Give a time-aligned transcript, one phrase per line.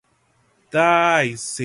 [0.73, 1.07] ได้
[1.55, 1.59] สิ